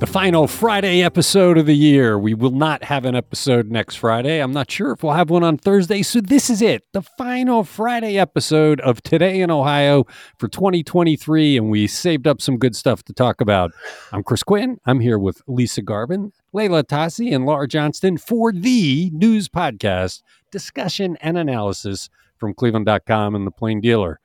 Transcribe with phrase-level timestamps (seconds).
[0.00, 2.18] The final Friday episode of the year.
[2.18, 4.38] We will not have an episode next Friday.
[4.38, 6.00] I'm not sure if we'll have one on Thursday.
[6.00, 10.06] So, this is it the final Friday episode of Today in Ohio
[10.38, 11.58] for 2023.
[11.58, 13.72] And we saved up some good stuff to talk about.
[14.10, 14.80] I'm Chris Quinn.
[14.86, 21.18] I'm here with Lisa Garvin, Leila Atassi, and Laura Johnston for the news podcast, discussion
[21.20, 24.18] and analysis from cleveland.com and the Plain Dealer.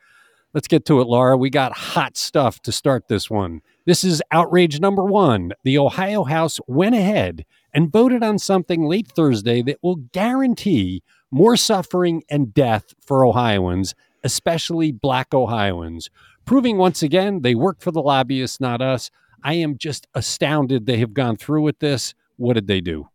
[0.53, 1.35] Let's get to it, Laura.
[1.35, 3.61] We got hot stuff to start this one.
[3.85, 5.51] This is outrage number one.
[5.63, 11.55] The Ohio House went ahead and voted on something late Thursday that will guarantee more
[11.55, 16.09] suffering and death for Ohioans, especially black Ohioans,
[16.45, 19.11] proving once again they work for the lobbyists, not us.
[19.43, 22.15] I am just astounded they have gone through with this.
[22.37, 23.07] What did they do?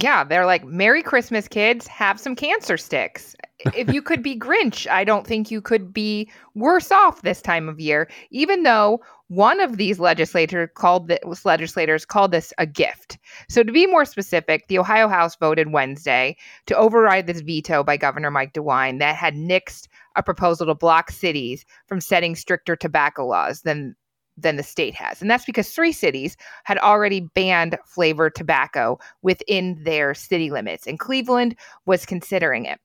[0.00, 1.88] Yeah, they're like, Merry Christmas, kids.
[1.88, 3.34] Have some cancer sticks.
[3.60, 7.68] If you could be Grinch, I don't think you could be worse off this time
[7.68, 13.18] of year, even though one of these legislators called this legislators called this a gift.
[13.48, 17.96] So to be more specific, the Ohio House voted Wednesday to override this veto by
[17.96, 23.26] Governor Mike DeWine that had nixed a proposal to block cities from setting stricter tobacco
[23.26, 23.94] laws than
[24.36, 25.22] than the state has.
[25.22, 30.98] And that's because three cities had already banned flavored tobacco within their city limits, and
[30.98, 31.54] Cleveland
[31.86, 32.80] was considering it.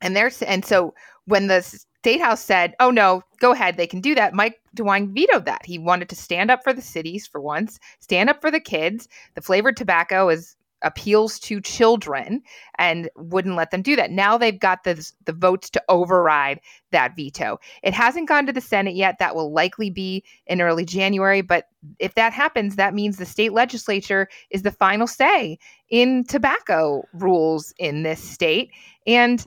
[0.00, 0.94] And there's and so
[1.26, 5.14] when the state house said, "Oh no, go ahead, they can do that," Mike DeWine
[5.14, 5.66] vetoed that.
[5.66, 9.08] He wanted to stand up for the cities for once, stand up for the kids.
[9.34, 12.42] The flavored tobacco is appeals to children
[12.78, 14.10] and wouldn't let them do that.
[14.10, 16.60] Now they've got the the votes to override
[16.90, 17.58] that veto.
[17.82, 19.18] It hasn't gone to the Senate yet.
[19.18, 21.66] That will likely be in early January, but
[21.98, 25.58] if that happens, that means the state legislature is the final say
[25.90, 28.70] in tobacco rules in this state
[29.06, 29.46] and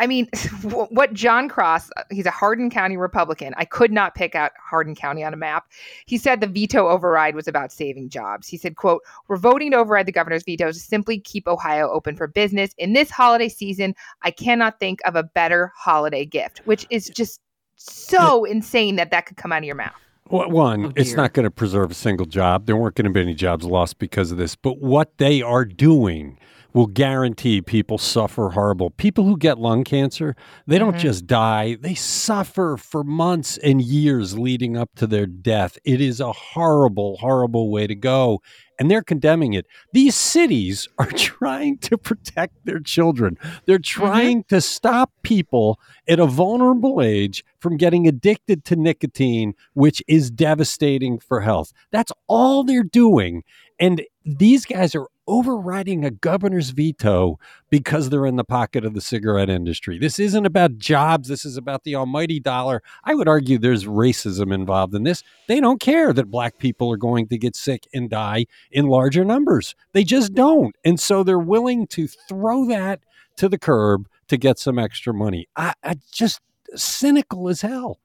[0.00, 0.28] I mean,
[0.62, 3.52] what Jon Cross, uh, he's a Hardin County Republican.
[3.56, 5.66] I could not pick out Hardin County on a map.
[6.06, 8.48] He said the veto override was about saving jobs.
[8.48, 12.16] He said, quote, we're voting to override the governor's veto to simply keep Ohio open
[12.16, 12.74] for business.
[12.78, 17.40] In this holiday season, I cannot think of a better holiday gift, which is just
[17.76, 19.92] so insane that that could come out of your mouth.
[20.30, 22.66] One, oh, it's not going to preserve a single job.
[22.66, 24.54] There weren't going to be any jobs lost because of this.
[24.54, 26.38] But what they are doing
[26.72, 28.90] will guarantee people suffer horrible.
[28.90, 30.36] People who get lung cancer,
[30.66, 31.00] they don't mm-hmm.
[31.00, 35.78] just die, they suffer for months and years leading up to their death.
[35.84, 38.40] It is a horrible, horrible way to go.
[38.78, 39.66] And they're condemning it.
[39.92, 43.36] These cities are trying to protect their children.
[43.66, 44.00] They're mm-hmm.
[44.00, 44.54] trying mm-hmm.
[44.54, 51.18] to stop people at a vulnerable age from getting addicted to nicotine, which is devastating
[51.18, 51.72] for health.
[51.90, 53.44] That's all they're doing.
[53.78, 57.38] And these guys are overriding a governor's veto
[57.70, 59.96] because they're in the pocket of the cigarette industry.
[59.96, 61.28] This isn't about jobs.
[61.28, 62.82] This is about the almighty dollar.
[63.04, 65.22] I would argue there's racism involved in this.
[65.46, 69.24] They don't care that black people are going to get sick and die in larger
[69.24, 69.76] numbers.
[69.92, 70.74] They just don't.
[70.84, 73.00] And so they're willing to throw that
[73.36, 75.48] to the curb to get some extra money.
[75.54, 76.40] I, I just
[76.74, 78.00] cynical as hell.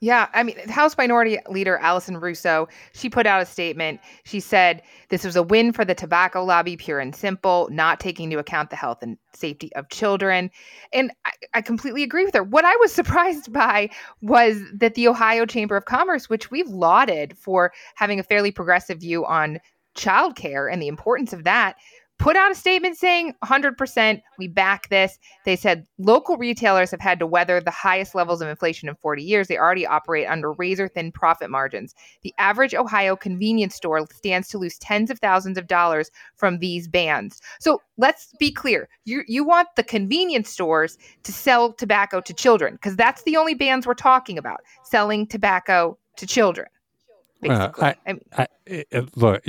[0.00, 4.00] Yeah, I mean, House Minority Leader Allison Russo, she put out a statement.
[4.24, 8.26] She said this was a win for the tobacco lobby, pure and simple, not taking
[8.26, 10.52] into account the health and safety of children.
[10.92, 12.44] And I, I completely agree with her.
[12.44, 13.90] What I was surprised by
[14.20, 19.00] was that the Ohio Chamber of Commerce, which we've lauded for having a fairly progressive
[19.00, 19.58] view on
[19.96, 21.76] childcare and the importance of that,
[22.18, 25.18] put out a statement saying 100% we back this.
[25.44, 29.22] They said local retailers have had to weather the highest levels of inflation in 40
[29.22, 29.48] years.
[29.48, 31.94] They already operate under razor thin profit margins.
[32.22, 36.88] The average Ohio convenience store stands to lose tens of thousands of dollars from these
[36.88, 37.40] bans.
[37.60, 38.88] So let's be clear.
[39.04, 43.54] You, you want the convenience stores to sell tobacco to children because that's the only
[43.54, 46.66] bans we're talking about selling tobacco to children.
[47.40, 49.44] Basically, uh, I, I, I, look,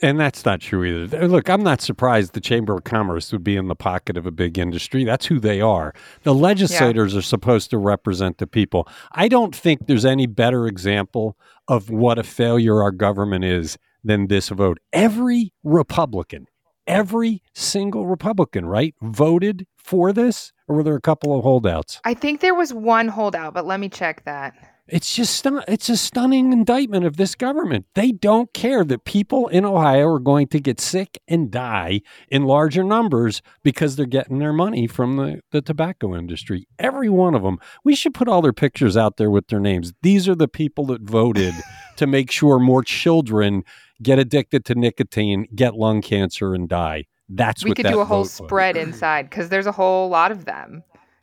[0.00, 1.26] and that's not true either.
[1.26, 4.30] Look, I'm not surprised the Chamber of Commerce would be in the pocket of a
[4.30, 5.04] big industry.
[5.04, 5.92] That's who they are.
[6.22, 7.18] The legislators yeah.
[7.18, 8.86] are supposed to represent the people.
[9.10, 11.36] I don't think there's any better example
[11.66, 14.78] of what a failure our government is than this vote.
[14.92, 16.46] Every Republican,
[16.86, 22.00] every single Republican, right, voted for this, or were there a couple of holdouts?
[22.04, 24.54] I think there was one holdout, but let me check that.
[24.88, 27.86] It's just it's a stunning indictment of this government.
[27.94, 32.44] They don't care that people in Ohio are going to get sick and die in
[32.44, 36.66] larger numbers because they're getting their money from the, the tobacco industry.
[36.80, 37.58] Every one of them.
[37.84, 39.92] We should put all their pictures out there with their names.
[40.02, 41.54] These are the people that voted
[41.96, 43.62] to make sure more children
[44.02, 47.04] get addicted to nicotine, get lung cancer, and die.
[47.28, 48.88] That's we could do a whole spread was.
[48.88, 50.82] inside because there's a whole lot of them.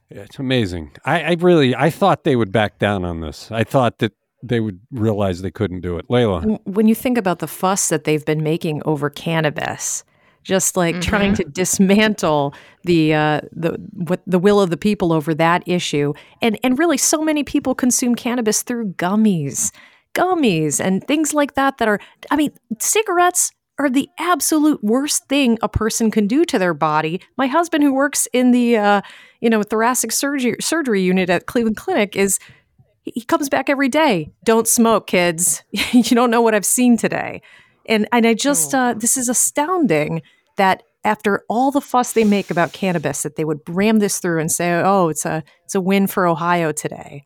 [0.10, 0.92] Yeah, it's amazing.
[1.06, 3.52] I, I really I thought they would back down on this.
[3.52, 6.06] I thought that they would realize they couldn't do it.
[6.10, 6.42] Leila.
[6.64, 10.04] When you think about the fuss that they've been making over cannabis,
[10.44, 11.10] just like mm-hmm.
[11.10, 12.54] trying to dismantle
[12.84, 16.98] the uh, the what the will of the people over that issue, and and really,
[16.98, 19.72] so many people consume cannabis through gummies,
[20.16, 21.78] gummies, and things like that.
[21.78, 22.00] That are,
[22.32, 27.22] I mean, cigarettes are the absolute worst thing a person can do to their body.
[27.38, 29.02] My husband, who works in the uh,
[29.40, 32.40] you know thoracic surgery surgery unit at Cleveland Clinic, is
[33.04, 34.30] he comes back every day.
[34.44, 35.64] Don't smoke, kids.
[35.72, 37.42] you don't know what I've seen today,
[37.88, 38.80] and and I just oh.
[38.80, 40.22] uh, this is astounding
[40.58, 44.42] that after all the fuss they make about cannabis, that they would ram this through
[44.42, 47.26] and say, "Oh, it's a it's a win for Ohio today."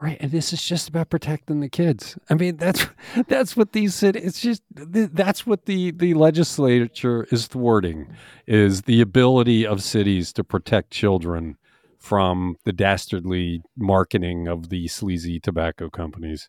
[0.00, 2.18] Right, and this is just about protecting the kids.
[2.30, 2.86] I mean, that's
[3.28, 8.08] that's what these cities it's just that's what the the legislature is thwarting
[8.46, 11.56] is the ability of cities to protect children
[11.98, 16.48] from the dastardly marketing of the sleazy tobacco companies.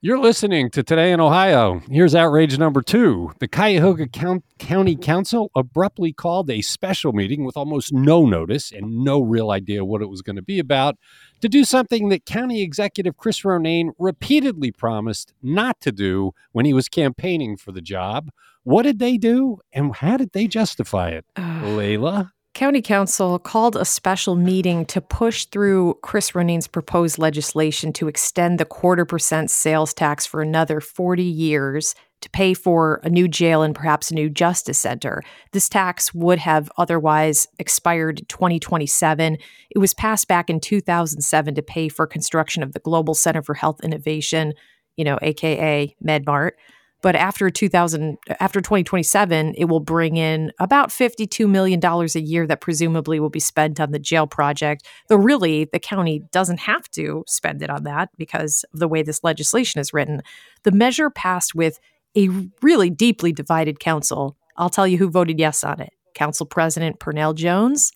[0.00, 1.82] You're listening to Today in Ohio.
[1.90, 3.32] Here's outrage number two.
[3.40, 9.20] The Cuyahoga County Council abruptly called a special meeting with almost no notice and no
[9.20, 10.94] real idea what it was going to be about
[11.40, 16.72] to do something that County Executive Chris Ronayne repeatedly promised not to do when he
[16.72, 18.30] was campaigning for the job.
[18.62, 21.24] What did they do and how did they justify it?
[21.36, 22.34] Uh, Leila?
[22.58, 28.58] County Council called a special meeting to push through Chris Ronayne's proposed legislation to extend
[28.58, 33.62] the quarter percent sales tax for another 40 years to pay for a new jail
[33.62, 35.22] and perhaps a new justice center.
[35.52, 39.38] This tax would have otherwise expired 2027.
[39.70, 43.54] It was passed back in 2007 to pay for construction of the Global Center for
[43.54, 44.52] Health Innovation,
[44.96, 46.54] you know, aka MedMart.
[47.00, 52.60] But after 2000, after 2027, it will bring in about $52 million a year that
[52.60, 54.86] presumably will be spent on the jail project.
[55.08, 59.02] Though really, the county doesn't have to spend it on that because of the way
[59.02, 60.22] this legislation is written.
[60.64, 61.78] The measure passed with
[62.16, 62.28] a
[62.62, 64.36] really deeply divided council.
[64.56, 67.92] I'll tell you who voted yes on it Council President Pernell Jones,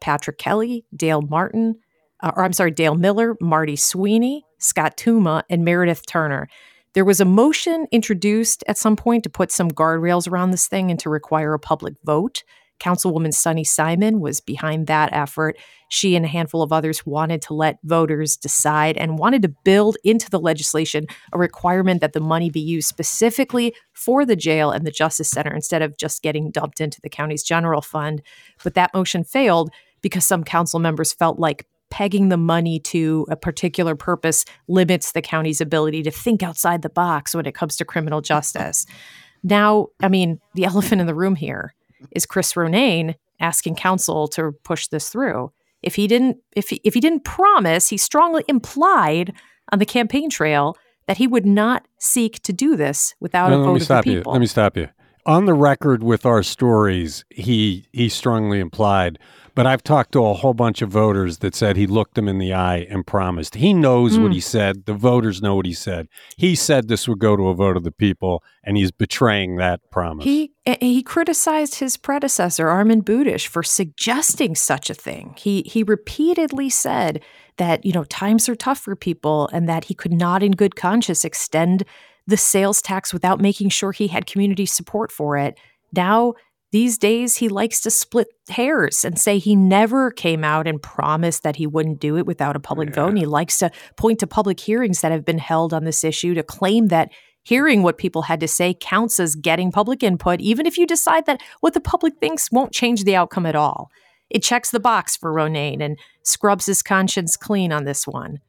[0.00, 1.76] Patrick Kelly, Dale Martin,
[2.22, 6.48] uh, or I'm sorry, Dale Miller, Marty Sweeney, Scott Tuma, and Meredith Turner.
[6.96, 10.90] There was a motion introduced at some point to put some guardrails around this thing
[10.90, 12.42] and to require a public vote.
[12.80, 15.58] Councilwoman Sunny Simon was behind that effort.
[15.90, 19.98] She and a handful of others wanted to let voters decide and wanted to build
[20.04, 24.86] into the legislation a requirement that the money be used specifically for the jail and
[24.86, 28.22] the Justice Center instead of just getting dumped into the county's general fund.
[28.64, 29.68] But that motion failed
[30.00, 35.22] because some council members felt like pegging the money to a particular purpose limits the
[35.22, 38.86] county's ability to think outside the box when it comes to criminal justice.
[39.42, 41.72] Now, I mean, the elephant in the room here
[42.10, 45.52] is Chris Ronayne asking council to push this through.
[45.82, 49.34] If he didn't if he, if he didn't promise, he strongly implied
[49.72, 50.76] on the campaign trail
[51.06, 54.32] that he would not seek to do this without a vote of the people.
[54.32, 54.32] You.
[54.32, 54.88] Let me stop you.
[55.26, 59.18] On the record with our stories, he he strongly implied
[59.56, 62.36] but I've talked to a whole bunch of voters that said he looked them in
[62.36, 63.54] the eye and promised.
[63.54, 64.22] He knows mm.
[64.22, 64.84] what he said.
[64.84, 66.08] The voters know what he said.
[66.36, 69.80] He said this would go to a vote of the people, and he's betraying that
[69.90, 70.26] promise.
[70.26, 75.34] He he criticized his predecessor Armond Budish for suggesting such a thing.
[75.38, 77.22] He he repeatedly said
[77.56, 80.76] that you know times are tough for people, and that he could not, in good
[80.76, 81.82] conscience, extend
[82.26, 85.58] the sales tax without making sure he had community support for it.
[85.92, 86.34] Now
[86.72, 91.42] these days, he likes to split hairs and say he never came out and promised
[91.42, 92.96] that he wouldn't do it without a public yeah.
[92.96, 93.08] vote.
[93.08, 96.34] And he likes to point to public hearings that have been held on this issue
[96.34, 97.12] to claim that
[97.44, 101.26] hearing what people had to say counts as getting public input, even if you decide
[101.26, 103.88] that what the public thinks won't change the outcome at all.
[104.28, 108.40] It checks the box for Ronayne and scrubs his conscience clean on this one.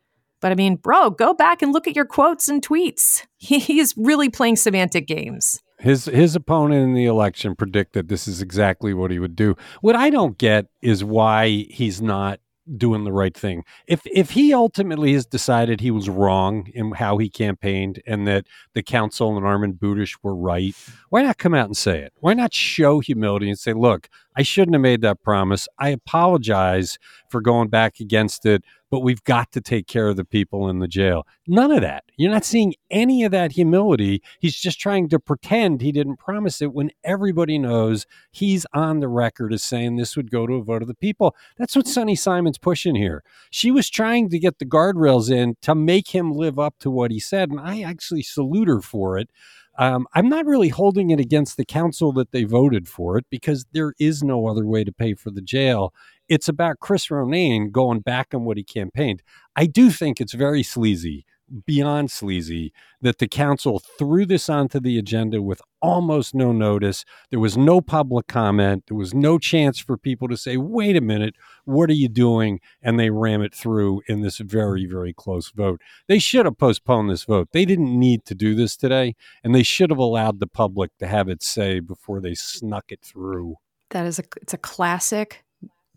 [0.42, 3.26] But I mean, bro, go back and look at your quotes and tweets.
[3.38, 5.62] He, is really playing semantic games.
[5.80, 9.56] His his opponent in the election predicted this is exactly what he would do.
[9.82, 12.40] What I don't get is why he's not
[12.76, 13.64] doing the right thing.
[13.88, 18.48] If if he ultimately has decided he was wrong in how he campaigned and that
[18.74, 20.76] the council and Armond Budish were right,
[21.10, 22.14] why not come out and say it?
[22.18, 25.68] Why not show humility and say, "Look, I shouldn't have made that promise.
[25.80, 27.00] I apologize
[27.32, 30.78] for going back against it, but we've got to take care of the people in
[30.78, 31.26] the jail.
[31.48, 32.04] None of that.
[32.18, 34.22] You're not seeing any of that humility.
[34.40, 39.08] He's just trying to pretend he didn't promise it when everybody knows he's on the
[39.08, 41.36] record as saying this would go to a vote of the people.
[41.58, 43.24] That's what Sunny Simon's pushing here.
[43.50, 47.10] She was trying to get the guardrails in to make him live up to what
[47.10, 49.30] he said, and I actually salute her for it.
[49.78, 53.66] Um, I'm not really holding it against the council that they voted for it because
[53.74, 55.94] there is no other way to pay for the jail.
[56.28, 59.22] It's about Chris Ronayne going back on what he campaigned.
[59.56, 61.26] I do think it's very sleazy
[61.66, 67.06] beyond sleazy that the council threw this onto the agenda with almost no notice.
[67.30, 68.86] There was no public comment.
[68.88, 72.60] There was no chance for people to say, wait a minute, what are you doing?
[72.82, 75.82] And they ram it through in this very, very close vote.
[76.08, 77.50] They should have postponed this vote.
[77.52, 81.08] They didn't need to do this today, and they should have allowed the public to
[81.08, 83.56] have its say before they snuck it through.
[83.92, 85.46] That is a it's a classic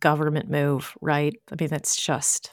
[0.00, 1.34] government move, right?
[1.50, 2.52] I mean, that's just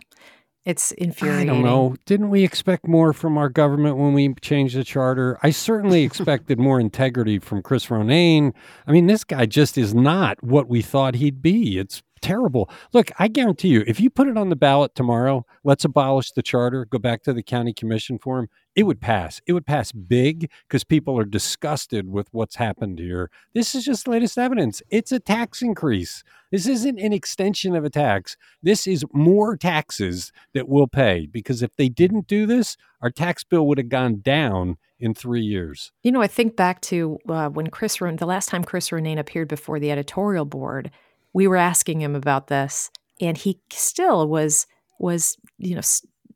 [0.67, 1.49] it's infuriating.
[1.49, 1.95] I don't know.
[2.05, 5.39] Didn't we expect more from our government when we changed the charter?
[5.41, 8.53] I certainly expected more integrity from Chris Ronayne.
[8.85, 11.79] I mean, this guy just is not what we thought he'd be.
[11.79, 12.69] It's terrible.
[12.93, 16.41] Look, I guarantee you, if you put it on the ballot tomorrow, let's abolish the
[16.41, 19.41] charter, go back to the county commission form, it would pass.
[19.47, 23.31] It would pass big because people are disgusted with what's happened here.
[23.53, 24.83] This is just latest evidence.
[24.89, 26.23] It's a tax increase.
[26.51, 28.37] This isn't an extension of a tax.
[28.61, 33.43] This is more taxes that we'll pay because if they didn't do this, our tax
[33.43, 35.91] bill would have gone down in three years.
[36.03, 39.47] You know, I think back to uh, when Chris, the last time Chris Ronayne appeared
[39.47, 40.91] before the editorial board,
[41.33, 44.67] we were asking him about this, and he still was
[44.99, 45.81] was you know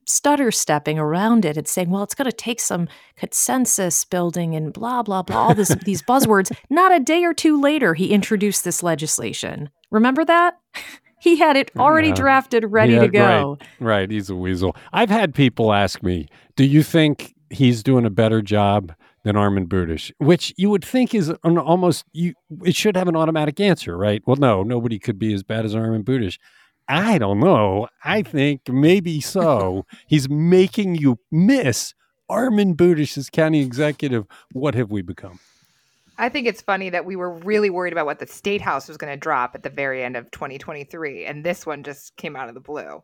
[0.05, 4.73] stutter stepping around it and saying, well, it's going to take some consensus building and
[4.73, 6.51] blah, blah, blah, all this, these buzzwords.
[6.69, 9.69] Not a day or two later, he introduced this legislation.
[9.89, 10.59] Remember that?
[11.19, 12.15] he had it already yeah.
[12.15, 13.57] drafted, ready to go.
[13.79, 14.11] Right, right.
[14.11, 14.75] He's a weasel.
[14.91, 19.67] I've had people ask me, do you think he's doing a better job than Armond
[19.67, 22.33] Budish, which you would think is an almost you.
[22.63, 24.21] It should have an automatic answer, right?
[24.25, 26.37] Well, no, nobody could be as bad as Armond Budish.
[26.87, 27.87] I don't know.
[28.03, 29.85] I think maybe so.
[30.07, 31.93] He's making you miss
[32.29, 34.25] Armond Budish as county executive.
[34.51, 35.39] What have we become?
[36.17, 38.97] I think it's funny that we were really worried about what the state house was
[38.97, 42.47] going to drop at the very end of 2023, and this one just came out
[42.47, 43.01] of the blue.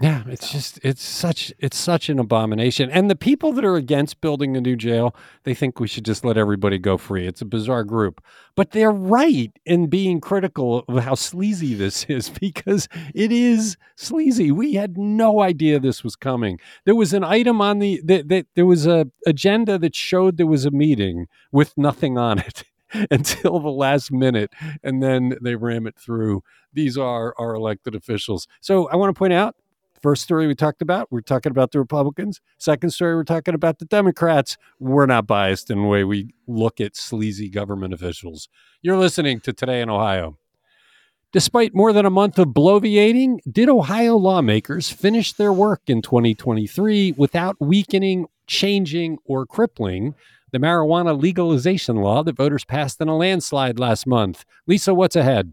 [0.00, 0.52] Yeah, it's so.
[0.52, 2.88] just it's such it's such an abomination.
[2.90, 6.24] And the people that are against building a new jail, they think we should just
[6.24, 7.26] let everybody go free.
[7.26, 8.22] It's a bizarre group.
[8.54, 14.52] But they're right in being critical of how sleazy this is because it is sleazy.
[14.52, 16.60] We had no idea this was coming.
[16.84, 20.46] There was an item on the that the, there was a agenda that showed there
[20.46, 22.64] was a meeting with nothing on it.
[23.10, 24.50] until the last minute
[24.82, 26.42] and then they ram it through.
[26.72, 28.48] These are our elected officials.
[28.62, 29.56] So I want to point out
[30.00, 32.40] First story we talked about, we're talking about the Republicans.
[32.58, 34.56] Second story, we're talking about the Democrats.
[34.78, 38.48] We're not biased in the way we look at sleazy government officials.
[38.80, 40.38] You're listening to Today in Ohio.
[41.32, 47.12] Despite more than a month of bloviating, did Ohio lawmakers finish their work in 2023
[47.18, 50.14] without weakening, changing, or crippling
[50.52, 54.46] the marijuana legalization law that voters passed in a landslide last month?
[54.66, 55.52] Lisa, what's ahead?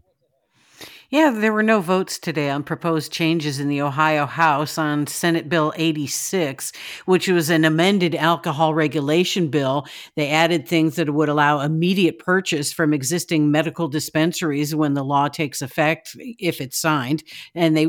[1.10, 5.48] Yeah, there were no votes today on proposed changes in the Ohio House on Senate
[5.48, 6.72] Bill 86,
[7.04, 9.86] which was an amended alcohol regulation bill.
[10.16, 15.28] They added things that would allow immediate purchase from existing medical dispensaries when the law
[15.28, 17.22] takes effect, if it's signed.
[17.54, 17.86] And they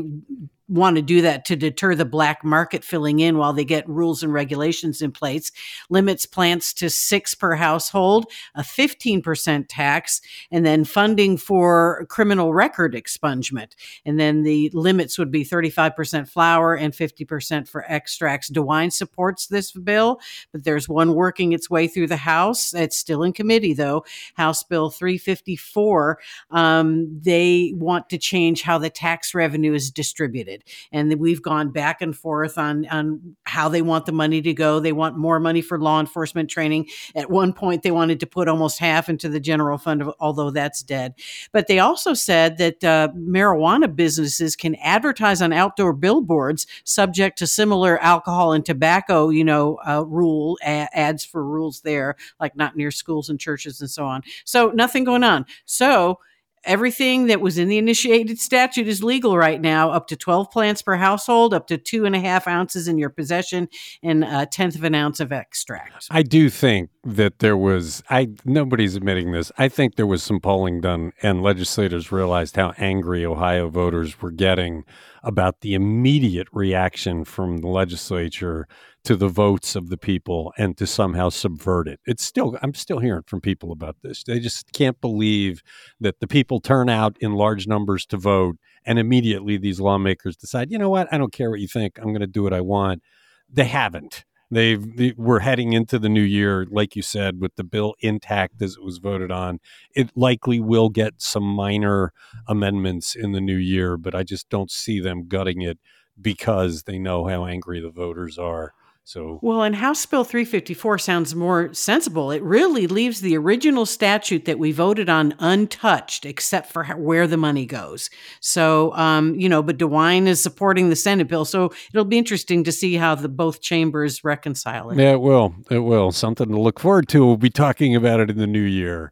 [0.68, 4.22] want to do that to deter the black market filling in while they get rules
[4.22, 5.50] and regulations in place,
[5.88, 10.20] limits plants to six per household, a 15% tax,
[10.50, 13.72] and then funding for criminal record expungement.
[14.04, 18.50] And then the limits would be 35% flour and 50% for extracts.
[18.50, 20.20] DeWine supports this bill,
[20.52, 22.74] but there's one working its way through the House.
[22.74, 24.04] It's still in committee, though.
[24.34, 26.18] House Bill 354.
[26.50, 30.57] Um, they want to change how the tax revenue is distributed.
[30.58, 30.68] Funded.
[30.92, 34.80] And we've gone back and forth on, on how they want the money to go.
[34.80, 36.88] They want more money for law enforcement training.
[37.14, 40.82] At one point, they wanted to put almost half into the general fund, although that's
[40.82, 41.14] dead.
[41.52, 47.46] But they also said that uh, marijuana businesses can advertise on outdoor billboards subject to
[47.46, 52.76] similar alcohol and tobacco, you know, uh, rule a- ads for rules there, like not
[52.76, 54.22] near schools and churches and so on.
[54.44, 55.46] So nothing going on.
[55.64, 56.20] So
[56.64, 60.82] everything that was in the initiated statute is legal right now up to 12 plants
[60.82, 63.68] per household up to two and a half ounces in your possession
[64.02, 66.06] and a tenth of an ounce of extract.
[66.10, 70.40] I do think that there was i nobody's admitting this i think there was some
[70.40, 74.84] polling done and legislators realized how angry ohio voters were getting
[75.22, 78.66] about the immediate reaction from the legislature
[79.04, 82.00] to the votes of the people and to somehow subvert it.
[82.06, 84.24] It's still I'm still hearing from people about this.
[84.24, 85.62] They just can't believe
[86.00, 90.70] that the people turn out in large numbers to vote and immediately these lawmakers decide,
[90.70, 91.12] "You know what?
[91.12, 91.98] I don't care what you think.
[91.98, 93.02] I'm going to do what I want."
[93.50, 94.24] They haven't.
[94.50, 98.62] They've they, we're heading into the new year, like you said, with the bill intact
[98.62, 99.60] as it was voted on.
[99.94, 102.12] It likely will get some minor
[102.46, 105.78] amendments in the new year, but I just don't see them gutting it
[106.20, 108.72] because they know how angry the voters are.
[109.08, 112.30] So well, and House Bill 354 sounds more sensible.
[112.30, 117.38] It really leaves the original statute that we voted on untouched, except for where the
[117.38, 118.10] money goes.
[118.40, 122.64] So, um, you know, but DeWine is supporting the Senate bill, so it'll be interesting
[122.64, 124.98] to see how the both chambers reconcile it.
[124.98, 125.54] Yeah, it will.
[125.70, 126.12] It will.
[126.12, 127.24] Something to look forward to.
[127.24, 129.10] We'll be talking about it in the new year.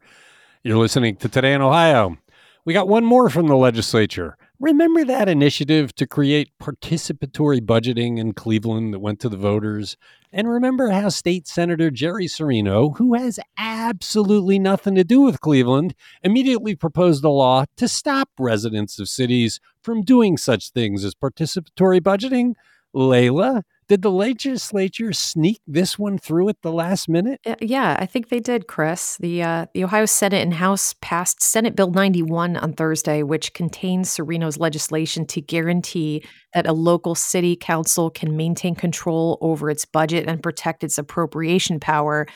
[0.63, 2.19] You're listening to Today in Ohio.
[2.67, 4.37] We got one more from the legislature.
[4.59, 9.99] Remember that initiative to create participatory budgeting in Cleveland that went to the voters?
[10.33, 15.95] And remember how State Senator Jerry Cirino, who has absolutely nothing to do with Cleveland,
[16.23, 22.01] immediately proposed a law to stop residents of cities from doing such things as participatory
[22.01, 22.55] budgeting?
[22.95, 27.41] Leila, did the legislature sneak this one through at the last minute?
[27.47, 29.17] Uh, yeah, I think they did, Chris.
[29.19, 34.11] The uh, the Ohio Senate and House passed Senate Bill 91 on Thursday, which contains
[34.11, 40.27] Cirino's legislation to guarantee that a local city council can maintain control over its budget
[40.27, 42.27] and protect its appropriation power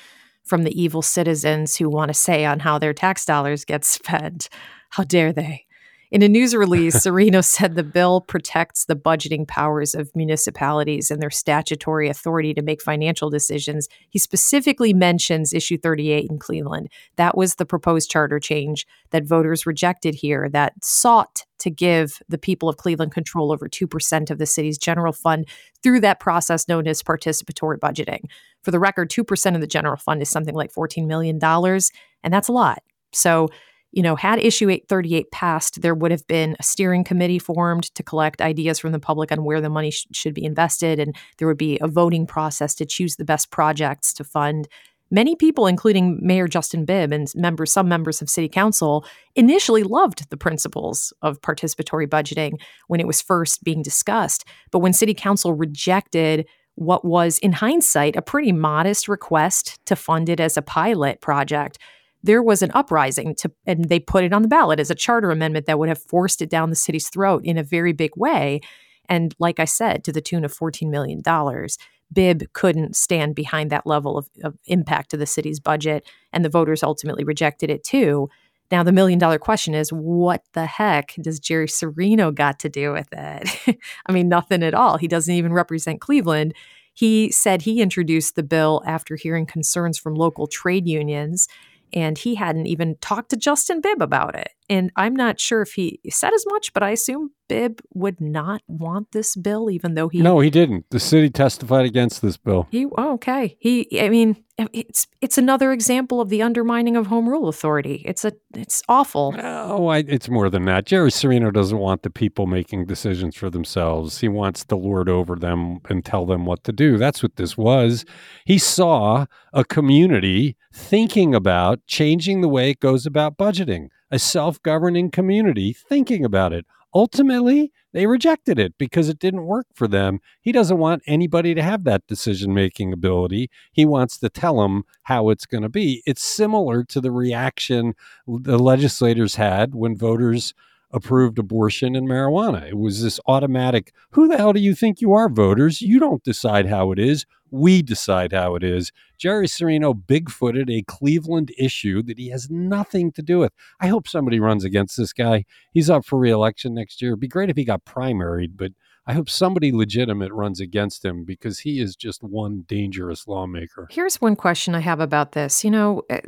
[0.45, 4.49] from the evil citizens who want to say on how their tax dollars get spent.
[4.91, 5.67] How dare they?
[6.11, 11.23] In a news release, Cirino said the bill protects the budgeting powers of municipalities and
[11.23, 13.89] their statutory authority to make financial decisions.
[14.09, 16.89] He specifically mentions issue 38 in Cleveland.
[17.15, 22.39] That was the proposed charter change that voters rejected here that sought to give the
[22.39, 25.47] people of Cleveland control over 2% of the city's general fund
[25.83, 28.25] through that process known as participatory budgeting.
[28.65, 32.49] For the record, 2% of the general fund is something like $14 million, and that's
[32.49, 32.83] a lot.
[33.13, 33.49] So
[33.93, 38.03] you know, had issue 838 passed, there would have been a steering committee formed to
[38.03, 40.99] collect ideas from the public on where the money sh- should be invested.
[41.01, 44.69] And there would be a voting process to choose the best projects to fund.
[45.11, 50.31] Many people, including Mayor Justin Bibb and members, some members of City Council, initially loved
[50.31, 54.45] the principles of participatory budgeting when it was first being discussed.
[54.71, 60.29] But when City Council rejected what was, in hindsight, a pretty modest request to fund
[60.29, 61.79] it as a pilot project,
[62.23, 65.31] there was an uprising to and they put it on the ballot as a charter
[65.31, 68.61] amendment that would have forced it down the city's throat in a very big way.
[69.09, 71.79] And like i said to the tune of 14 million dollars
[72.13, 76.49] Bibb couldn't stand behind that level of, of impact to the city's budget and the
[76.49, 78.29] voters ultimately rejected it too.
[78.71, 82.93] Now the million dollar question is what the heck does jerry cirino got to do
[82.93, 83.79] with it?
[84.07, 84.97] I mean nothing at all.
[84.97, 86.55] He doesn't even represent cleveland.
[86.93, 91.49] He said he introduced the bill after hearing concerns from local trade unions
[91.93, 94.51] and he hadn't even talked to Justin Bibb about it.
[94.71, 98.63] And I'm not sure if he said as much, but I assume Bibb would not
[98.69, 100.23] want this bill, even though he.
[100.23, 100.87] No, he didn't.
[100.91, 102.69] The city testified against this bill.
[102.71, 103.57] He oh, okay.
[103.59, 108.05] He, I mean, it's it's another example of the undermining of home rule authority.
[108.07, 109.35] It's a it's awful.
[109.37, 110.87] Oh, I, it's more than that.
[110.87, 114.21] Jerry Cirino doesn't want the people making decisions for themselves.
[114.21, 116.97] He wants to lord over them and tell them what to do.
[116.97, 118.05] That's what this was.
[118.45, 124.63] He saw a community thinking about changing the way it goes about budgeting a self
[124.63, 126.67] governing community thinking about it.
[126.93, 130.21] Ultimately, they rejected it because it didn't work for them.
[130.41, 133.49] He doesn't want anybody to have that decision making ability.
[133.73, 136.03] He wants to tell them how it's going to be.
[136.07, 137.95] It's similar to the reaction
[138.27, 140.53] the legislators had when voters
[140.93, 142.69] approved abortion and marijuana.
[142.69, 145.81] It was this automatic, who the hell do you think you are, voters?
[145.81, 147.27] You don't decide how it is.
[147.51, 148.93] We decide how it is.
[149.19, 153.53] Jerry Cirino bigfooted a Cleveland issue that he has nothing to do with.
[153.81, 155.45] I hope somebody runs against this guy.
[155.73, 157.13] He's up for reelection next year.
[157.13, 158.73] It'd be great if he got primaried, but
[159.07, 163.89] I hope somebody legitimate runs against him because he is just one dangerous lawmaker.
[163.91, 165.65] Here's one question I have about this.
[165.65, 166.21] You know, eh,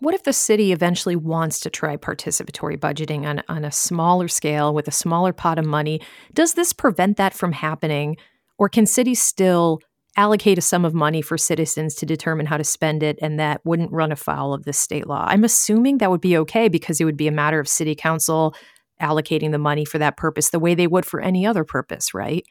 [0.00, 4.74] what if the city eventually wants to try participatory budgeting on, on a smaller scale
[4.74, 6.00] with a smaller pot of money?
[6.34, 8.16] Does this prevent that from happening?
[8.58, 9.80] Or can cities still
[10.16, 13.60] allocate a sum of money for citizens to determine how to spend it and that
[13.64, 15.26] wouldn't run afoul of this state law?
[15.28, 18.54] I'm assuming that would be okay because it would be a matter of city council
[19.00, 22.44] allocating the money for that purpose the way they would for any other purpose, right?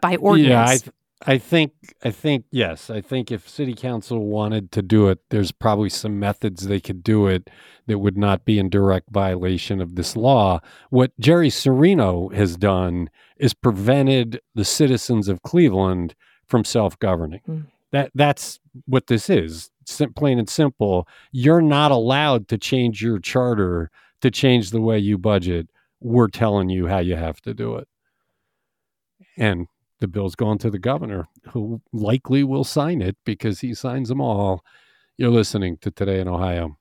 [0.00, 0.50] By ordinance.
[0.50, 0.92] Yeah, I, th-
[1.24, 1.72] I think
[2.04, 2.90] I think yes.
[2.90, 7.02] I think if city council wanted to do it, there's probably some methods they could
[7.02, 7.48] do it
[7.86, 10.60] that would not be in direct violation of this law.
[10.90, 16.14] What Jerry Cirino has done is prevented the citizens of Cleveland
[16.48, 17.40] from self-governing.
[17.48, 17.66] Mm.
[17.92, 19.70] That that's what this is.
[19.84, 21.06] Sim- plain and simple.
[21.32, 25.68] You're not allowed to change your charter to change the way you budget.
[26.00, 27.88] We're telling you how you have to do it.
[29.36, 29.68] And
[30.00, 34.20] the bill's going to the governor, who likely will sign it because he signs them
[34.20, 34.62] all.
[35.16, 36.76] You're listening to Today in Ohio.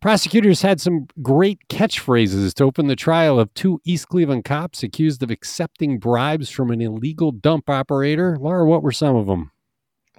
[0.00, 5.24] Prosecutors had some great catchphrases to open the trial of two East Cleveland cops accused
[5.24, 8.36] of accepting bribes from an illegal dump operator.
[8.40, 9.50] Laura, what were some of them?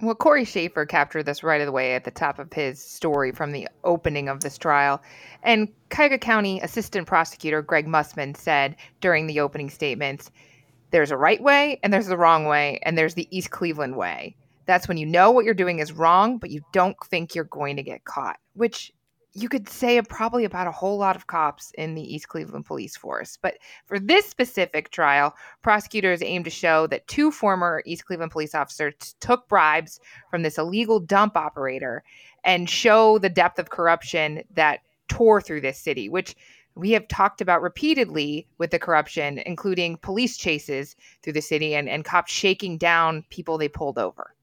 [0.02, 3.68] Well, Cory Shaffer captured this right away at the top of his story from the
[3.82, 5.00] opening of this trial.
[5.42, 10.30] And Cuyahoga County Assistant Prosecutor Greg Mussman said during the opening statements
[10.90, 14.36] there's a right way and there's the wrong way and there's the East Cleveland way.
[14.66, 17.76] That's when you know what you're doing is wrong, but you don't think you're going
[17.76, 18.92] to get caught, which
[19.32, 22.96] you could say probably about a whole lot of cops in the East Cleveland police
[22.96, 23.38] force.
[23.40, 28.54] But for this specific trial, prosecutors aim to show that two former East Cleveland police
[28.54, 32.02] officers took bribes from this illegal dump operator
[32.44, 36.34] and show the depth of corruption that tore through this city, which
[36.74, 41.88] we have talked about repeatedly with the corruption, including police chases through the city and,
[41.88, 44.34] and cops shaking down people they pulled over.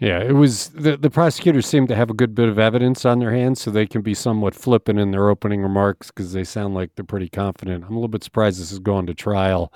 [0.00, 3.18] Yeah, it was the, the prosecutors seem to have a good bit of evidence on
[3.18, 6.74] their hands, so they can be somewhat flippant in their opening remarks because they sound
[6.74, 7.84] like they're pretty confident.
[7.84, 9.72] I'm a little bit surprised this is going to trial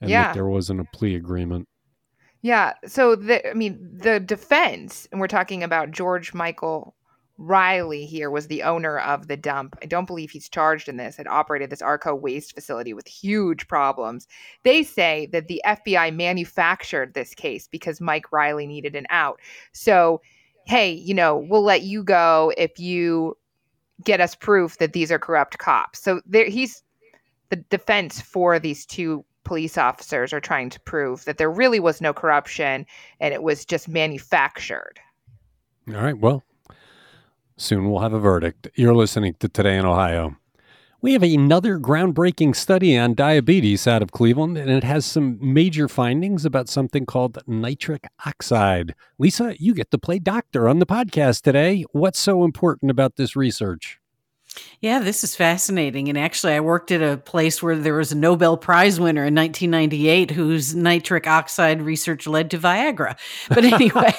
[0.00, 0.28] and yeah.
[0.28, 1.68] that there wasn't a plea agreement.
[2.40, 2.72] Yeah.
[2.86, 6.94] So the I mean the defense, and we're talking about George Michael
[7.38, 9.76] Riley here was the owner of the dump.
[9.82, 11.16] I don't believe he's charged in this.
[11.16, 14.26] Had operated this Arco waste facility with huge problems.
[14.62, 19.40] They say that the FBI manufactured this case because Mike Riley needed an out.
[19.72, 20.22] So,
[20.64, 23.36] hey, you know, we'll let you go if you
[24.04, 26.00] get us proof that these are corrupt cops.
[26.02, 26.82] So there he's
[27.50, 32.00] the defense for these two police officers are trying to prove that there really was
[32.00, 32.84] no corruption
[33.20, 34.98] and it was just manufactured.
[35.88, 36.18] All right.
[36.18, 36.42] Well,
[37.58, 38.68] Soon we'll have a verdict.
[38.74, 40.36] You're listening to Today in Ohio.
[41.00, 45.88] We have another groundbreaking study on diabetes out of Cleveland, and it has some major
[45.88, 48.94] findings about something called nitric oxide.
[49.18, 51.86] Lisa, you get to play doctor on the podcast today.
[51.92, 54.00] What's so important about this research?
[54.82, 56.10] Yeah, this is fascinating.
[56.10, 59.34] And actually, I worked at a place where there was a Nobel Prize winner in
[59.34, 63.16] 1998 whose nitric oxide research led to Viagra.
[63.48, 64.14] But anyway,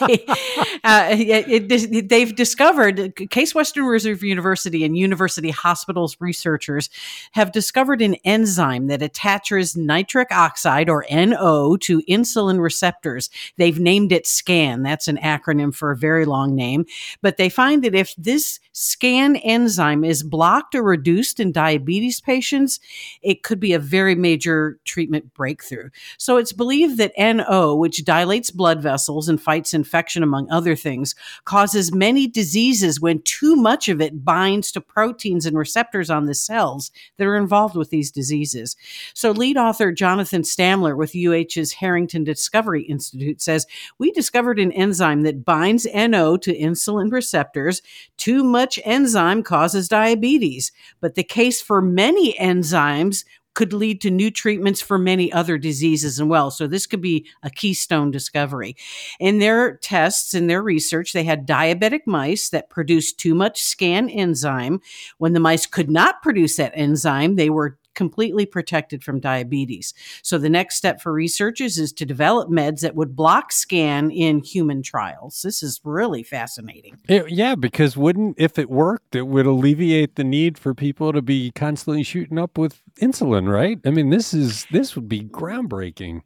[0.84, 6.90] uh, it, it, they've discovered, Case Western Reserve University and University Hospitals researchers
[7.34, 13.30] have discovered an enzyme that attaches nitric oxide or NO to insulin receptors.
[13.58, 14.82] They've named it SCAN.
[14.82, 16.86] That's an acronym for a very long name.
[17.22, 22.80] But they find that if this SCAN enzyme is blocked or reduced in diabetes patients,
[23.22, 25.90] it could be a very major treatment breakthrough.
[26.18, 31.16] So it's believed that NO, which dilates blood vessels and fights infection, among other things,
[31.46, 36.34] causes many diseases when too much of it binds to proteins and receptors on the
[36.34, 38.76] cells that are involved with these diseases.
[39.14, 43.66] So lead author Jonathan Stamler with UH's Harrington Discovery Institute says,
[43.98, 47.82] We discovered an enzyme that binds NO to insulin receptors.
[48.18, 50.72] Too much enzyme causes diabetes diabetes.
[51.02, 56.20] But the case for many enzymes could lead to new treatments for many other diseases
[56.20, 56.52] as well.
[56.52, 58.76] So this could be a keystone discovery.
[59.20, 64.10] In their tests, in their research, they had diabetic mice that produced too much scan
[64.10, 64.80] enzyme.
[65.18, 69.94] When the mice could not produce that enzyme, they were completely protected from diabetes.
[70.22, 74.40] So the next step for researchers is to develop meds that would block scan in
[74.44, 75.42] human trials.
[75.42, 76.98] This is really fascinating.
[77.10, 81.24] Eh, yeah, because wouldn't if it worked, it would alleviate the need for people to
[81.24, 83.80] be constantly shooting up with insulin, right?
[83.84, 86.22] I mean, this is this would be groundbreaking.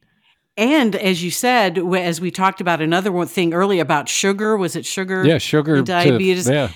[0.58, 4.76] And as you said, as we talked about another one thing earlier about sugar, was
[4.76, 5.26] it sugar?
[5.26, 5.82] Yeah, sugar.
[5.82, 6.46] diabetes.
[6.46, 6.70] To, yeah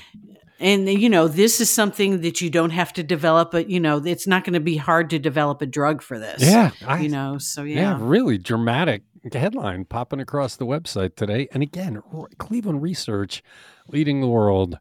[0.59, 3.51] And you know, this is something that you don't have to develop.
[3.51, 6.41] But you know, it's not going to be hard to develop a drug for this.
[6.41, 7.37] Yeah, I, you know.
[7.37, 7.75] So yeah.
[7.75, 11.47] yeah, really dramatic headline popping across the website today.
[11.51, 12.01] And again,
[12.37, 13.41] Cleveland Research
[13.87, 14.77] leading the world.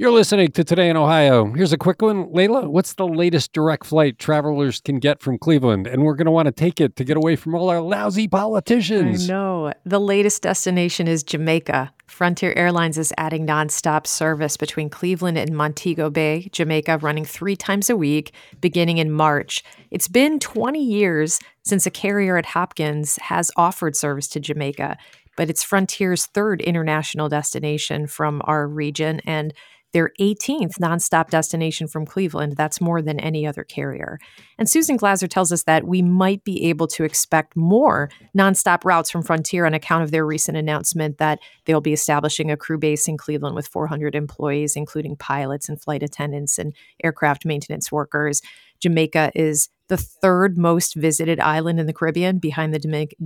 [0.00, 1.52] You're listening to Today in Ohio.
[1.52, 2.32] Here's a quick one.
[2.32, 5.88] Leila, what's the latest direct flight travelers can get from Cleveland?
[5.88, 8.28] And we're going to want to take it to get away from all our lousy
[8.28, 9.28] politicians.
[9.28, 9.72] I know.
[9.84, 11.92] The latest destination is Jamaica.
[12.08, 17.90] Frontier Airlines is adding nonstop service between Cleveland and Montego Bay, Jamaica, running three times
[17.90, 19.62] a week beginning in March.
[19.90, 24.96] It's been 20 years since a carrier at Hopkins has offered service to Jamaica,
[25.36, 29.20] but it's Frontier's third international destination from our region.
[29.26, 29.52] And
[29.92, 32.56] their 18th nonstop destination from Cleveland.
[32.56, 34.18] That's more than any other carrier.
[34.58, 39.10] And Susan Glaser tells us that we might be able to expect more nonstop routes
[39.10, 43.08] from Frontier on account of their recent announcement that they'll be establishing a crew base
[43.08, 48.40] in Cleveland with 400 employees, including pilots and flight attendants and aircraft maintenance workers.
[48.80, 53.16] Jamaica is the third most visited island in the Caribbean behind the Dominic-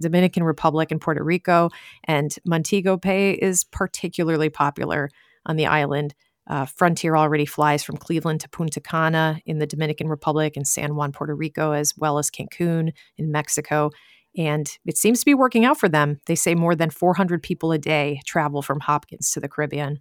[0.00, 1.68] Dominican Republic and Puerto Rico.
[2.04, 5.10] And Montego Bay is particularly popular
[5.44, 6.14] on the island.
[6.48, 10.96] Uh, Frontier already flies from Cleveland to Punta Cana in the Dominican Republic and San
[10.96, 13.90] Juan, Puerto Rico, as well as Cancun in Mexico.
[14.36, 16.18] And it seems to be working out for them.
[16.26, 20.00] They say more than 400 people a day travel from Hopkins to the Caribbean.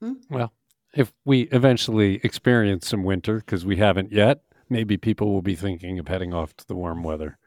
[0.00, 0.12] Hmm.
[0.30, 0.52] Well,
[0.94, 5.98] if we eventually experience some winter, because we haven't yet, maybe people will be thinking
[5.98, 7.38] of heading off to the warm weather.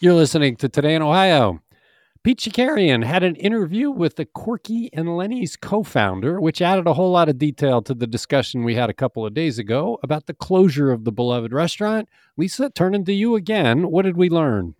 [0.00, 1.60] You're listening to Today in Ohio.
[2.22, 6.92] Pete Chakerian had an interview with the Corky and Lenny's co founder, which added a
[6.92, 10.26] whole lot of detail to the discussion we had a couple of days ago about
[10.26, 12.10] the closure of the beloved restaurant.
[12.36, 13.90] Lisa, turning to you again.
[13.90, 14.74] What did we learn?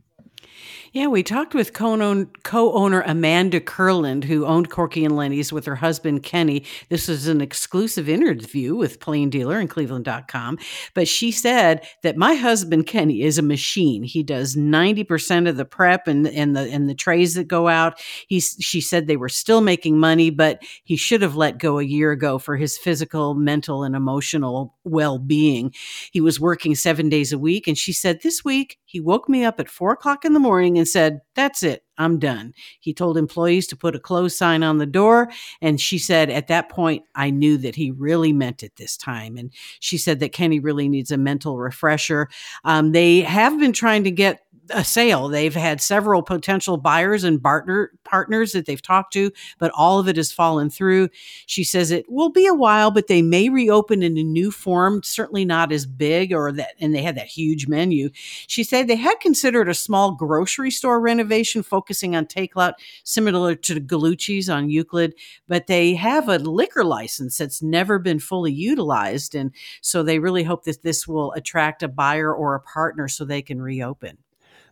[0.92, 6.24] Yeah, we talked with co-owner Amanda Kurland, who owned Corky and Lenny's with her husband
[6.24, 6.64] Kenny.
[6.88, 10.58] This was an exclusive interview with Plain Dealer and Cleveland.com.
[10.94, 14.02] But she said that my husband Kenny is a machine.
[14.02, 18.00] He does 90% of the prep and, and the and the trays that go out.
[18.26, 21.84] He's she said they were still making money, but he should have let go a
[21.84, 25.72] year ago for his physical, mental, and emotional well-being.
[26.10, 29.44] He was working seven days a week, and she said this week he woke me
[29.44, 31.84] up at four o'clock in the morning and said, That's it.
[31.98, 32.54] I'm done.
[32.80, 35.30] He told employees to put a close sign on the door.
[35.60, 39.36] And she said, At that point, I knew that he really meant it this time.
[39.36, 42.28] And she said that Kenny really needs a mental refresher.
[42.64, 44.40] Um, they have been trying to get
[44.72, 45.28] a sale.
[45.28, 50.08] They've had several potential buyers and partner partners that they've talked to, but all of
[50.08, 51.08] it has fallen through.
[51.46, 55.02] She says it will be a while, but they may reopen in a new form,
[55.04, 58.10] certainly not as big or that and they had that huge menu.
[58.14, 63.74] She said they had considered a small grocery store renovation focusing on takeout similar to
[63.74, 65.14] the Gallucci's on Euclid,
[65.48, 70.44] but they have a liquor license that's never been fully utilized and so they really
[70.44, 74.18] hope that this will attract a buyer or a partner so they can reopen.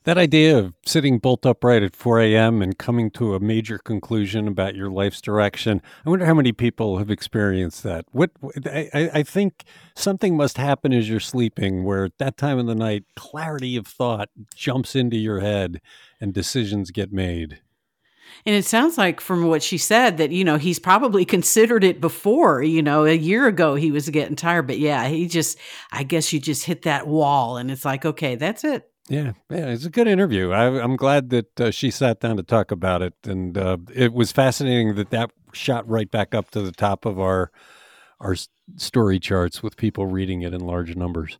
[0.04, 2.62] That idea of sitting bolt upright at 4 a.m.
[2.62, 6.98] and coming to a major conclusion about your life's direction, I wonder how many people
[6.98, 8.06] have experienced that.
[8.12, 8.30] What
[8.66, 12.74] I, I think something must happen as you're sleeping where at that time of the
[12.74, 15.80] night, clarity of thought jumps into your head
[16.20, 17.61] and decisions get made.
[18.46, 22.00] And it sounds like from what she said that, you know, he's probably considered it
[22.00, 24.66] before, you know, a year ago he was getting tired.
[24.66, 25.58] But yeah, he just,
[25.92, 28.90] I guess you just hit that wall and it's like, okay, that's it.
[29.09, 30.51] Yeah, yeah, it's a good interview.
[30.51, 34.12] I, am glad that uh, she sat down to talk about it, and uh, it
[34.12, 37.51] was fascinating that that shot right back up to the top of our
[38.21, 38.37] our
[38.77, 41.38] story charts with people reading it in large numbers.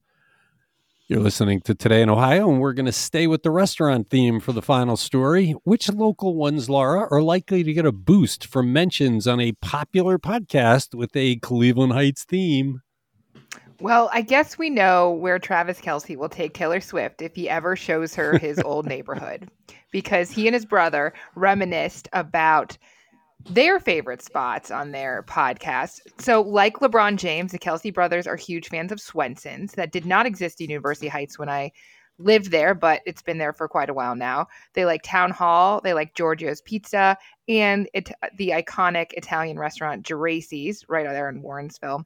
[1.09, 4.41] You're listening to Today in Ohio, and we're going to stay with the restaurant theme
[4.41, 5.53] for the final story.
[5.65, 10.19] Which local ones, Laura, are likely to get a boost from mentions on a popular
[10.19, 12.83] podcast with a Cleveland Heights theme?
[13.81, 17.77] Well, I guess we know where Travis Kelce will take Taylor Swift if he ever
[17.77, 19.49] shows her his old neighborhood,
[19.93, 22.77] because he and his brother reminisced about
[23.51, 26.01] their favorite spots on their podcast.
[26.19, 30.27] So, like LeBron James, the Kelce brothers are huge fans of Swenson's that did not
[30.27, 31.71] exist in University Heights when I
[32.19, 34.49] lived there, but it's been there for quite a while now.
[34.75, 40.85] They like Town Hall, they like Giorgio's Pizza, and it, the iconic Italian restaurant Geraci's
[40.89, 42.05] right out there in Warrensville.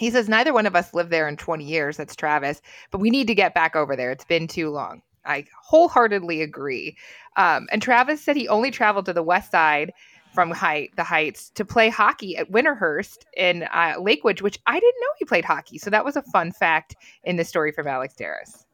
[0.00, 1.98] He says neither one of us lived there in 20 years.
[1.98, 4.10] That's Travis, but we need to get back over there.
[4.10, 5.02] It's been too long.
[5.26, 6.96] I wholeheartedly agree.
[7.36, 9.92] Um, and Travis said he only traveled to the west side
[10.32, 15.00] from height the heights to play hockey at Winterhurst in uh, Lakewood, which I didn't
[15.00, 15.76] know he played hockey.
[15.76, 18.64] So that was a fun fact in the story from Alex Darus.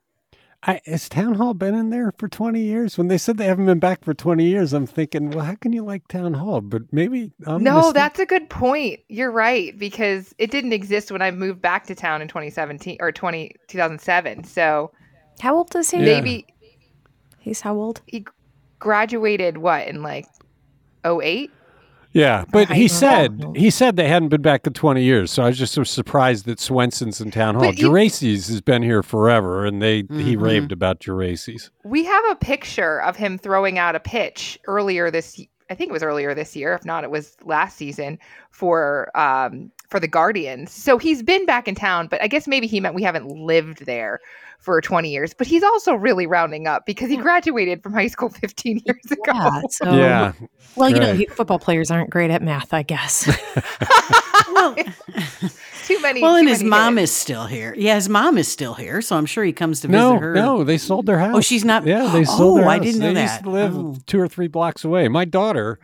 [0.69, 2.99] I, has Town Hall been in there for 20 years?
[2.99, 5.73] When they said they haven't been back for 20 years, I'm thinking, well, how can
[5.73, 6.61] you like Town Hall?
[6.61, 7.95] But maybe I'm no, mistaken.
[7.95, 9.01] that's a good point.
[9.09, 13.13] You're right because it didn't exist when I moved back to town in 2017 or
[13.13, 14.43] 20 2007.
[14.45, 14.91] So
[15.41, 15.99] How old is he?
[15.99, 16.05] Yeah.
[16.21, 16.47] maybe
[17.39, 18.01] He's how old?
[18.07, 18.27] he
[18.81, 20.27] graduated what in like
[21.05, 21.51] 08?
[22.17, 22.87] Yeah, but he know.
[22.89, 25.31] said he said they hadn't been back in 20 years.
[25.31, 27.65] So I was just so surprised that Swenson's in Town Hall.
[27.65, 30.41] But Geraci's has been here forever, and they he Mhm.
[30.41, 31.71] raved about Geraci's.
[31.85, 35.93] We have a picture of him throwing out a pitch earlier this I think it
[35.93, 38.19] was earlier this year, if not it was last season
[38.51, 40.73] for um for the Guardians.
[40.73, 43.87] So he's been back in town, but I guess maybe he meant we haven't lived
[43.87, 44.21] there
[44.59, 45.33] for 20 years.
[45.35, 49.23] But he's also really rounding up because he graduated from high school 15 years ago.
[49.27, 49.61] Yeah.
[49.71, 50.33] So, yeah,
[50.75, 51.17] Well, you know, Right.
[51.19, 53.29] he- football players aren't great at math, I guess.
[54.53, 54.75] Well,
[55.85, 56.23] too many.
[56.23, 57.11] well, too and his mom hits.
[57.11, 57.75] is still here.
[57.77, 60.35] Yeah, his mom is still here, so I'm sure he comes to visit no, her.
[60.35, 61.35] no, they sold their house.
[61.37, 62.77] Oh, she's not- Yeah, they sold oh, their Oh, house.
[62.77, 63.43] I didn't know they Used that.
[63.45, 63.97] to live Oh.
[64.07, 65.09] two or three blocks away.
[65.09, 65.79] My daughter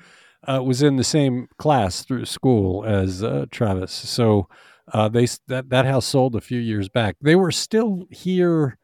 [0.48, 4.48] uh, was in the same class through school as uh, Travis, so
[4.92, 7.16] uh, they that that house sold a few years back.
[7.20, 8.78] They were still here.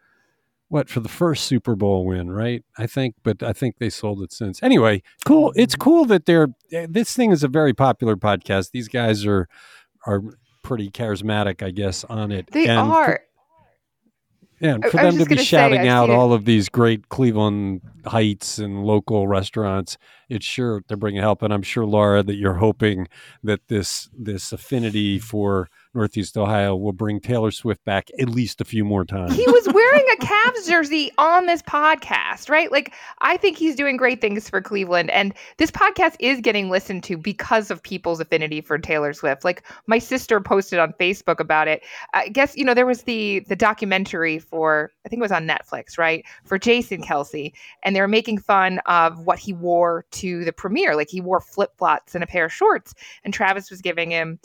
[0.71, 2.63] What for the first Super Bowl win, right?
[2.77, 4.63] I think, but I think they sold it since.
[4.63, 5.51] Anyway, cool.
[5.57, 6.49] It's cool that they're.
[6.71, 8.73] eh, This thing is a very popular podcast.
[8.73, 9.49] These guys are
[10.07, 10.21] are
[10.63, 12.51] pretty charismatic, I guess, on it.
[12.53, 13.21] They And for- are.
[14.61, 17.09] yeah, and for I them to be gonna say, shouting out all of these great
[17.09, 19.97] Cleveland Heights and local restaurants,
[20.29, 21.43] it's sure they're bringing help.
[21.43, 23.09] And I'm sure, Laura, that you're hoping
[23.43, 28.65] that this this affinity for Northeast Ohio will bring Taylor Swift back at least a
[28.65, 29.35] few more times.
[29.35, 32.71] he was wearing a Cavs jersey on this podcast, right?
[32.71, 35.11] Like, I think he's doing great things for Cleveland.
[35.11, 39.45] And this podcast is getting listened to because of people's affinity for Taylor Swift.
[39.45, 41.83] Like, my sister posted on Facebook about it.
[42.13, 45.49] I guess, you know, there was the the documentary for, I think it was on
[45.49, 46.25] Netflix, right?
[46.45, 47.53] For Jason Kelce.
[47.83, 50.97] And they were making fun of what he wore to the premiere.
[50.97, 52.95] Like, he wore flip flops and a pair of shorts.
[53.25, 54.39] And Travis was giving him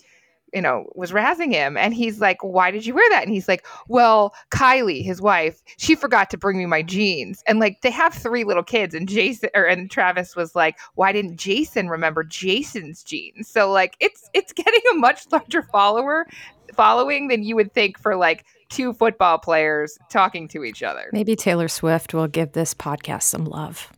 [0.54, 1.76] you know, was razzing him.
[1.76, 3.24] And he's like, Why did you wear that?
[3.24, 7.44] And he's like, Well, Kylie, his wife, she forgot to bring me my jeans.
[7.48, 8.94] And like they have three little kids.
[8.94, 13.48] And Jason or and Travis was like, Why didn't Jason remember Jason's jeans?
[13.48, 16.28] So like it's it's getting a much larger follower
[16.74, 21.10] following than you would think for like two football players talking to each other.
[21.12, 23.92] Maybe Taylor Swift will give this podcast some love.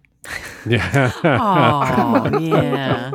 [0.68, 1.12] Yeah.
[1.24, 3.12] Oh, yeah.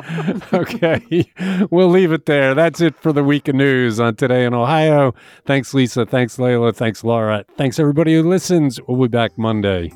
[0.52, 1.28] okay.
[1.70, 2.54] We'll leave it there.
[2.54, 5.14] That's it for the week of news on Today in Ohio.
[5.46, 6.06] Thanks, Lisa.
[6.06, 6.72] Thanks, Leila.
[6.72, 7.44] Thanks, Laura.
[7.56, 8.80] Thanks, everybody who listens.
[8.86, 9.92] We'll be back Monday.